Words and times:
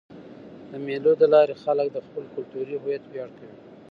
د 0.69 0.71
مېلو 0.85 1.11
له 1.21 1.27
لاري 1.33 1.55
خلک 1.63 1.87
د 1.91 1.97
خپل 2.05 2.23
کلتوري 2.35 2.75
هویت 2.81 3.03
ویاړ 3.07 3.29
کوي. 3.37 3.55